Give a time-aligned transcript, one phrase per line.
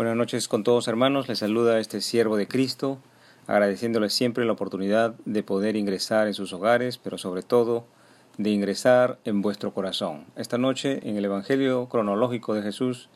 [0.00, 2.96] Buenas noches con todos hermanos, les saluda este siervo de Cristo,
[3.46, 7.84] agradeciéndoles siempre la oportunidad de poder ingresar en sus hogares, pero sobre todo
[8.38, 10.24] de ingresar en vuestro corazón.
[10.36, 13.10] Esta noche en el Evangelio cronológico de Jesús,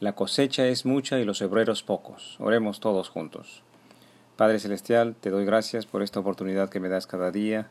[0.00, 2.38] la cosecha es mucha y los obreros pocos.
[2.40, 3.62] Oremos todos juntos.
[4.36, 7.68] Padre Celestial, te doy gracias por esta oportunidad que me das cada día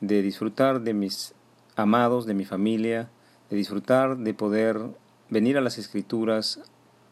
[0.00, 1.34] de disfrutar de mis
[1.76, 3.10] amados, de mi familia,
[3.50, 4.80] de disfrutar de poder
[5.28, 6.60] venir a las Escrituras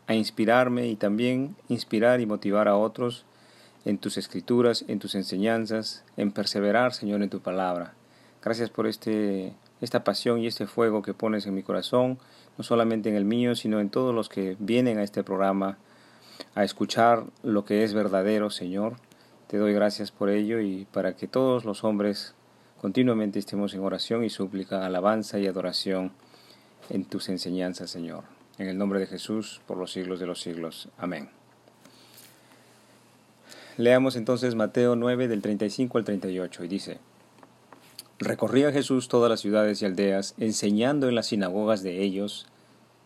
[0.09, 3.27] a inspirarme y también inspirar y motivar a otros
[3.85, 7.95] en tus escrituras, en tus enseñanzas, en perseverar, Señor, en tu palabra.
[8.43, 12.19] Gracias por este, esta pasión y este fuego que pones en mi corazón,
[12.57, 15.79] no solamente en el mío, sino en todos los que vienen a este programa
[16.55, 18.97] a escuchar lo que es verdadero, Señor.
[19.47, 22.35] Te doy gracias por ello y para que todos los hombres
[22.81, 26.13] continuamente estemos en oración y súplica, alabanza y adoración
[26.89, 28.38] en tus enseñanzas, Señor.
[28.59, 30.89] En el nombre de Jesús, por los siglos de los siglos.
[30.99, 31.31] Amén.
[33.77, 36.99] Leamos entonces Mateo 9 del 35 al 38 y dice,
[38.19, 42.49] Recorría Jesús todas las ciudades y aldeas, enseñando en las sinagogas de ellos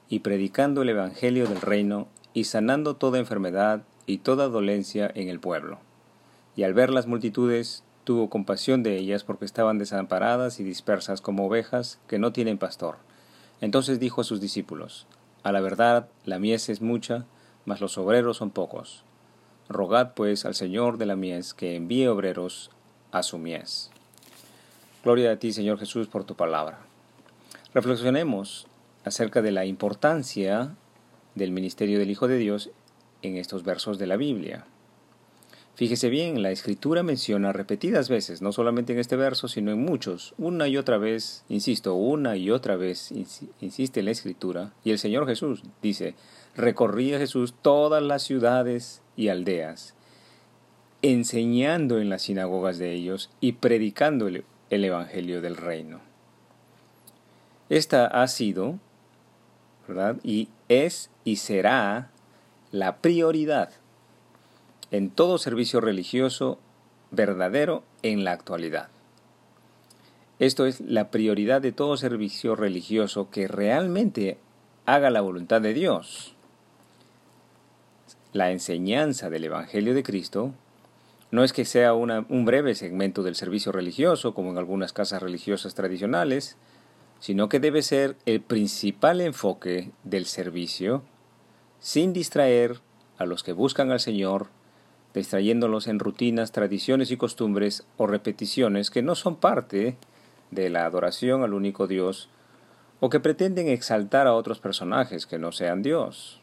[0.08, 5.39] y predicando el Evangelio del reino y sanando toda enfermedad y toda dolencia en el
[5.39, 5.78] pueblo.
[6.56, 11.47] Y al ver las multitudes, tuvo compasión de ellas porque estaban desamparadas y dispersas como
[11.47, 12.97] ovejas que no tienen pastor.
[13.61, 15.06] Entonces dijo a sus discípulos,
[15.43, 17.25] a la verdad, la mies es mucha,
[17.65, 19.05] mas los obreros son pocos.
[19.69, 22.71] Rogad pues al Señor de la mies que envíe obreros
[23.11, 23.91] a su mies.
[25.03, 26.79] Gloria a ti, Señor Jesús, por tu palabra.
[27.75, 28.67] Reflexionemos
[29.05, 30.77] acerca de la importancia
[31.35, 32.70] del ministerio del Hijo de Dios
[33.23, 34.67] en estos versos de la Biblia.
[35.75, 40.34] Fíjese bien, la escritura menciona repetidas veces, no solamente en este verso, sino en muchos,
[40.37, 43.11] una y otra vez, insisto, una y otra vez,
[43.61, 46.14] insiste la escritura, y el Señor Jesús dice,
[46.55, 49.95] recorría Jesús todas las ciudades y aldeas,
[51.01, 56.01] enseñando en las sinagogas de ellos y predicando el, el Evangelio del reino.
[57.70, 58.79] Esta ha sido,
[59.89, 60.19] ¿verdad?
[60.23, 62.11] Y es y será
[62.73, 63.70] la prioridad
[64.92, 66.58] en todo servicio religioso
[67.11, 68.89] verdadero en la actualidad.
[70.39, 74.39] Esto es la prioridad de todo servicio religioso que realmente
[74.86, 76.35] haga la voluntad de Dios.
[78.33, 80.52] La enseñanza del Evangelio de Cristo
[81.31, 85.75] no es que sea un breve segmento del servicio religioso, como en algunas casas religiosas
[85.75, 86.57] tradicionales,
[87.19, 91.02] sino que debe ser el principal enfoque del servicio,
[91.79, 92.81] sin distraer
[93.17, 94.48] a los que buscan al Señor
[95.14, 99.96] distrayéndolos en rutinas, tradiciones y costumbres o repeticiones que no son parte
[100.50, 102.28] de la adoración al único Dios
[103.00, 106.40] o que pretenden exaltar a otros personajes que no sean Dios.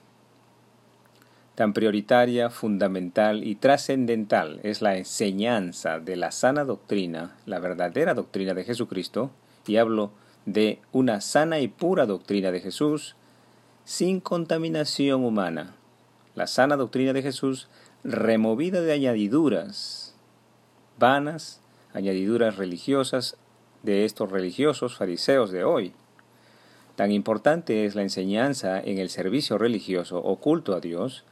[1.56, 8.54] Tan prioritaria, fundamental y trascendental es la enseñanza de la sana doctrina, la verdadera doctrina
[8.54, 9.32] de Jesucristo,
[9.68, 10.12] y hablo
[10.46, 13.16] de una sana y pura doctrina de Jesús,
[13.84, 15.76] sin contaminación humana.
[16.34, 17.68] La sana doctrina de Jesús
[18.04, 20.16] removida de añadiduras
[20.98, 21.62] vanas,
[21.94, 23.38] añadiduras religiosas
[23.84, 25.94] de estos religiosos fariseos de hoy.
[26.96, 31.24] Tan importante es la enseñanza en el servicio religioso oculto a Dios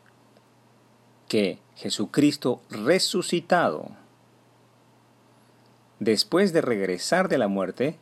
[1.27, 3.91] que Jesucristo resucitado,
[5.99, 7.97] después de regresar de la muerte,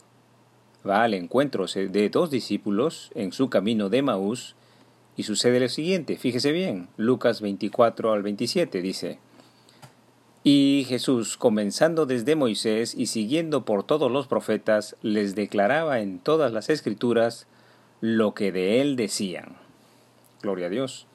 [0.87, 4.55] va al encuentro de dos discípulos en su camino de Maús
[5.17, 9.19] y sucede lo siguiente, fíjese bien, Lucas 24 al 27 dice,
[10.43, 16.51] Y Jesús, comenzando desde Moisés y siguiendo por todos los profetas, les declaraba en todas
[16.51, 17.47] las escrituras
[18.01, 19.55] lo que de él decían.
[20.41, 21.07] Gloria a Dios.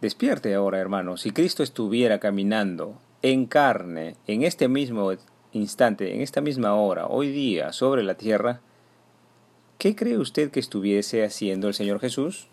[0.00, 5.12] Despierte ahora, hermano, si Cristo estuviera caminando en carne, en este mismo
[5.52, 8.60] instante, en esta misma hora, hoy día, sobre la tierra,
[9.84, 12.48] ¿Qué cree usted que estuviese haciendo el Señor Jesús?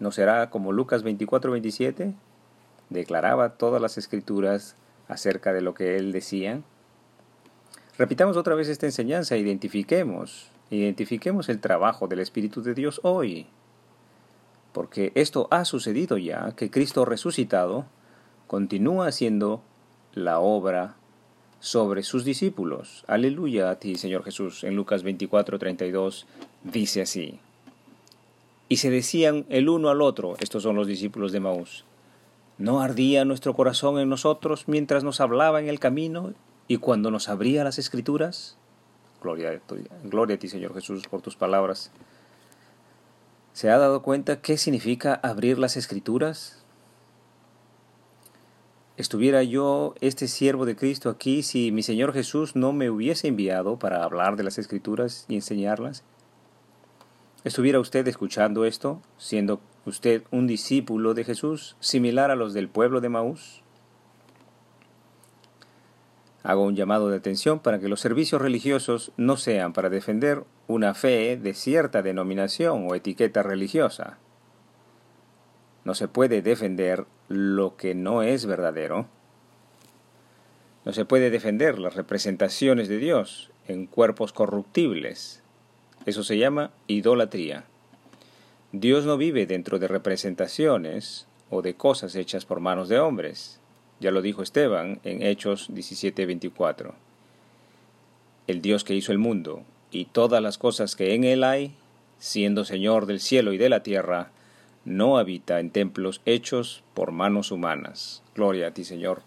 [0.00, 2.14] ¿No será como Lucas 24-27?
[2.90, 4.74] Declaraba todas las escrituras
[5.06, 6.60] acerca de lo que él decía.
[7.96, 13.46] Repitamos otra vez esta enseñanza, identifiquemos, identifiquemos el trabajo del Espíritu de Dios hoy.
[14.72, 17.86] Porque esto ha sucedido ya, que Cristo resucitado
[18.48, 19.62] continúa haciendo
[20.12, 20.96] la obra
[21.60, 23.04] sobre sus discípulos.
[23.06, 24.64] Aleluya a ti, Señor Jesús.
[24.64, 26.26] En Lucas 24, 32
[26.64, 27.40] dice así.
[28.68, 31.84] Y se decían el uno al otro, estos son los discípulos de Maús,
[32.58, 36.34] ¿no ardía nuestro corazón en nosotros mientras nos hablaba en el camino
[36.66, 38.58] y cuando nos abría las escrituras?
[39.22, 41.90] Gloria a ti, gloria a ti Señor Jesús, por tus palabras.
[43.54, 46.62] ¿Se ha dado cuenta qué significa abrir las escrituras?
[48.98, 53.78] ¿Estuviera yo, este siervo de Cristo, aquí si mi Señor Jesús no me hubiese enviado
[53.78, 56.02] para hablar de las escrituras y enseñarlas?
[57.44, 63.00] ¿Estuviera usted escuchando esto, siendo usted un discípulo de Jesús, similar a los del pueblo
[63.00, 63.62] de Maús?
[66.42, 70.94] Hago un llamado de atención para que los servicios religiosos no sean para defender una
[70.94, 74.18] fe de cierta denominación o etiqueta religiosa.
[75.88, 79.06] No se puede defender lo que no es verdadero.
[80.84, 85.42] No se puede defender las representaciones de Dios en cuerpos corruptibles.
[86.04, 87.64] Eso se llama idolatría.
[88.72, 93.58] Dios no vive dentro de representaciones o de cosas hechas por manos de hombres.
[93.98, 96.92] Ya lo dijo Esteban en Hechos 17:24.
[98.46, 101.74] El Dios que hizo el mundo y todas las cosas que en él hay,
[102.18, 104.32] siendo Señor del cielo y de la tierra,
[104.88, 108.22] no habita en templos hechos por manos humanas.
[108.34, 109.22] Gloria a ti, Señor,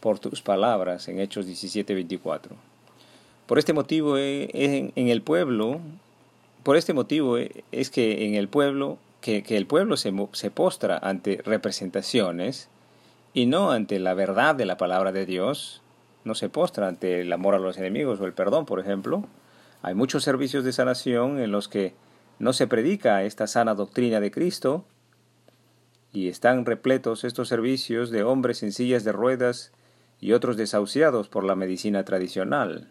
[0.00, 2.50] por tus palabras en Hechos 17:24.
[3.46, 5.80] Por este motivo eh, en, el pueblo,
[6.62, 10.98] por este motivo eh, es que en el pueblo, que, el pueblo se, se postra
[10.98, 12.68] ante representaciones,
[13.32, 15.82] y no ante la verdad de la palabra de Dios,
[16.24, 19.24] no se postra ante el amor a los enemigos o el perdón, por ejemplo.
[19.82, 21.94] Hay muchos servicios de sanación en los que
[22.38, 24.84] no se predica esta sana doctrina de Cristo
[26.16, 29.70] y están repletos estos servicios de hombres en sillas de ruedas
[30.18, 32.88] y otros desahuciados por la medicina tradicional.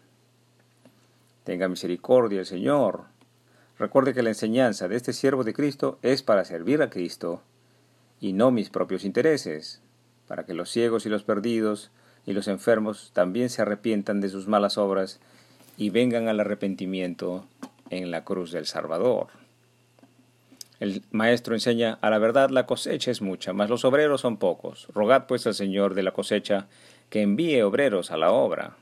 [1.42, 3.06] Tenga misericordia el Señor.
[3.80, 7.42] Recuerde que la enseñanza de este siervo de Cristo es para servir a Cristo
[8.20, 9.82] y no mis propios intereses
[10.28, 11.90] para que los ciegos y los perdidos
[12.26, 15.18] y los enfermos también se arrepientan de sus malas obras
[15.76, 17.44] y vengan al arrepentimiento
[17.90, 19.45] en la cruz del Salvador.
[20.78, 24.88] El maestro enseña, a la verdad la cosecha es mucha, mas los obreros son pocos.
[24.94, 26.66] Rogad pues al Señor de la cosecha
[27.08, 28.76] que envíe obreros a la obra.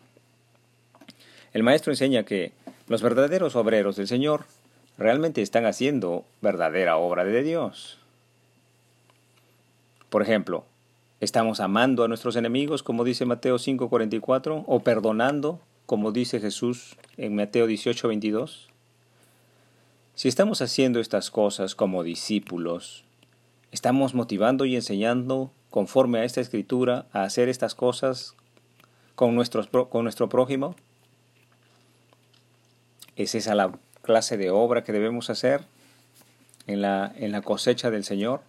[1.52, 2.52] El maestro enseña que
[2.88, 4.44] los verdaderos obreros del Señor
[4.99, 7.99] realmente están haciendo verdadera obra de Dios.
[10.11, 10.64] Por ejemplo,
[11.25, 17.35] ¿Estamos amando a nuestros enemigos, como dice Mateo 5:44, o perdonando, como dice Jesús en
[17.35, 18.69] Mateo 18:22?
[20.17, 23.05] Si estamos haciendo estas cosas como discípulos,
[23.73, 28.37] ¿estamos motivando y enseñando conforme a esta escritura a hacer estas cosas
[29.17, 29.37] con,
[29.91, 30.77] con nuestro prójimo?
[33.17, 35.63] ¿Es esa la clase de obra que debemos hacer
[36.69, 38.43] en la, en la cosecha del Señor?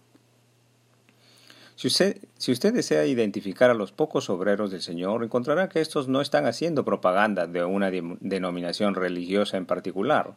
[1.74, 6.46] Si usted, desea identificar a los pocos obreros del Señor, encontrará que estos no están
[6.46, 10.36] haciendo propaganda de una denominación religiosa en particular.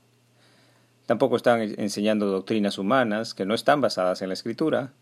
[1.09, 4.93] Tampoco están enseñando doctrinas humanas que no están basadas en la Escritura,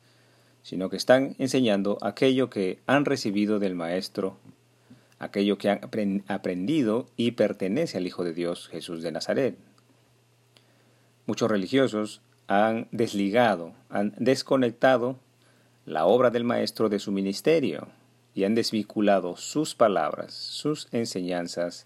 [0.62, 4.38] sino que están enseñando aquello que han recibido del Maestro,
[5.20, 9.58] aquello que han aprendido y pertenece al Hijo de Dios, Jesús de Nazaret.
[11.26, 15.20] Muchos religiosos han desligado, han desconectado
[15.86, 17.90] la obra del Maestro de su ministerio
[18.34, 21.86] y han desvinculado sus palabras, sus enseñanzas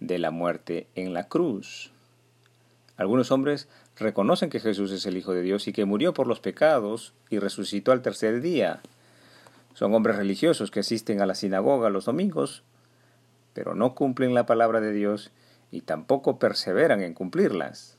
[0.00, 1.92] de la muerte en la cruz.
[2.96, 6.40] Algunos hombres reconocen que Jesús es el Hijo de Dios y que murió por los
[6.40, 8.80] pecados y resucitó al tercer día.
[9.74, 12.62] Son hombres religiosos que asisten a la sinagoga los domingos,
[13.52, 15.30] pero no cumplen la palabra de Dios
[15.70, 17.98] y tampoco perseveran en cumplirlas.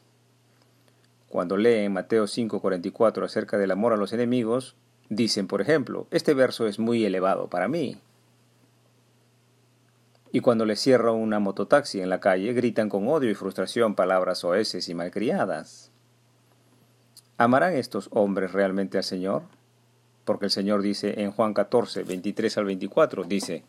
[1.30, 4.76] Cuando leen Mateo 5:44 acerca del amor a los enemigos,
[5.10, 7.98] Dicen, por ejemplo, este verso es muy elevado para mí.
[10.32, 14.44] Y cuando les cierra una mototaxi en la calle, gritan con odio y frustración palabras
[14.44, 15.92] oeces y malcriadas.
[17.38, 19.44] ¿Amarán estos hombres realmente al Señor?
[20.26, 23.64] Porque el Señor dice en Juan 14, 23 al 24, dice,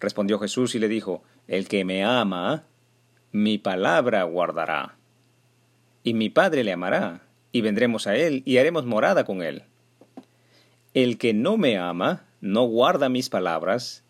[0.00, 2.64] Respondió Jesús y le dijo, El que me ama,
[3.32, 4.96] mi palabra guardará.
[6.02, 7.22] Y mi Padre le amará,
[7.52, 9.62] y vendremos a él y haremos morada con él.
[10.92, 14.04] El que no me ama, no guarda mis palabras,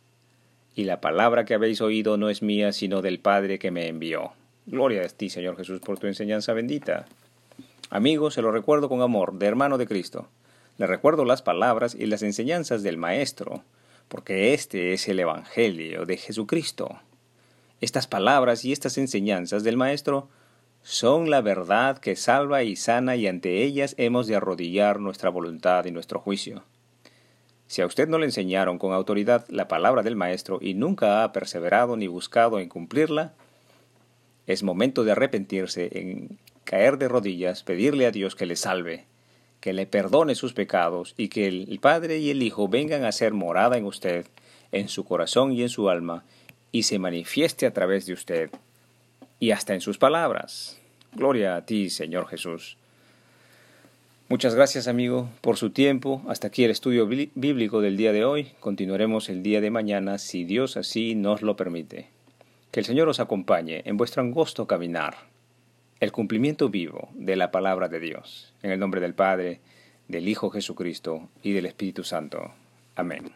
[0.77, 4.33] y la palabra que habéis oído no es mía, sino del Padre que me envió.
[4.67, 7.07] Gloria a ti, Señor Jesús, por tu enseñanza bendita.
[7.89, 10.29] Amigo, se lo recuerdo con amor, de hermano de Cristo.
[10.77, 13.63] Le recuerdo las palabras y las enseñanzas del Maestro,
[14.09, 17.01] porque este es el Evangelio de Jesucristo.
[17.81, 20.29] Estas palabras y estas enseñanzas del Maestro
[20.83, 25.87] son la verdad que salva y sana y ante ellas hemos de arrodillar nuestra voluntad
[25.87, 26.65] y nuestro juicio.
[27.67, 31.33] Si a usted no le enseñaron con autoridad la palabra del Maestro y nunca ha
[31.33, 33.35] perseverado ni buscado en cumplirla,
[34.47, 36.29] es momento de arrepentirse
[36.65, 39.07] caer de rodillas, pedirle a Dios que le salve,
[39.61, 43.33] que le perdone sus pecados y que el Padre y el Hijo vengan a ser
[43.33, 44.27] morada en usted,
[44.73, 46.25] en su corazón y en su alma,
[46.73, 48.51] y se manifieste a través de usted
[49.39, 50.79] y hasta en sus palabras.
[51.13, 52.77] Gloria a ti, Señor Jesús.
[54.29, 56.21] Muchas gracias, amigo, por su tiempo.
[56.27, 58.49] Hasta aquí el estudio bíblico del día de hoy.
[58.59, 62.09] Continuaremos el día de mañana, si Dios así nos lo permite.
[62.73, 65.15] Que el Señor os acompañe en vuestro angosto caminar,
[66.01, 68.53] el cumplimiento vivo de la palabra de Dios.
[68.65, 69.61] En el nombre del Padre,
[70.09, 72.51] del Hijo Jesucristo y del Espíritu Santo.
[72.97, 73.31] Amén.